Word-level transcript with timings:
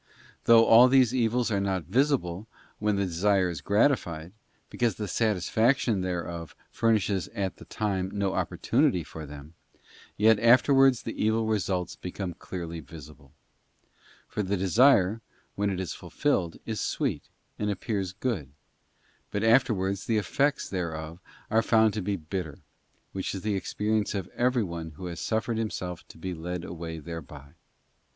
Though 0.45 0.65
all 0.65 0.87
these 0.87 1.13
evils 1.13 1.51
are 1.51 1.59
not 1.59 1.83
visible 1.83 2.47
then 2.49 2.73
when 2.79 2.95
the 2.95 3.05
desire 3.05 3.51
is 3.51 3.61
gratified, 3.61 4.31
because 4.71 4.95
the 4.95 5.07
satisfaction 5.07 6.01
thereof 6.01 6.55
furnishes 6.71 7.27
at 7.35 7.57
the 7.57 7.65
time 7.65 8.09
no 8.11 8.33
opportunity 8.33 9.03
for 9.03 9.27
them, 9.27 9.53
yet 10.17 10.39
afterwards 10.39 11.03
the 11.03 11.23
evil 11.23 11.45
results 11.45 11.95
become 11.97 12.33
clearly 12.33 12.79
visible. 12.79 13.31
For 14.27 14.41
the 14.41 14.57
desire, 14.57 15.21
when 15.53 15.69
it 15.69 15.79
is 15.79 15.93
fulfilled, 15.93 16.57
is 16.65 16.81
sweet, 16.81 17.29
and 17.59 17.69
appears 17.69 18.11
good, 18.11 18.49
but 19.29 19.43
afterwards 19.43 20.07
the 20.07 20.17
effects 20.17 20.67
thereof 20.67 21.19
are 21.51 21.61
found 21.61 21.93
to 21.93 22.01
be 22.01 22.15
bitter, 22.15 22.57
which 23.11 23.35
is 23.35 23.43
the 23.43 23.53
experience 23.53 24.15
of 24.15 24.27
everyone 24.29 24.93
who 24.93 25.05
has 25.05 25.19
suffered 25.19 25.59
himself 25.59 26.07
to 26.07 26.17
be 26.17 26.33
led 26.33 26.63
away 26.65 26.97
thereby. 26.97 27.53